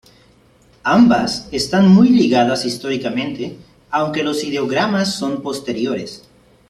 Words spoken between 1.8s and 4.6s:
muy ligadas históricamente, aunque los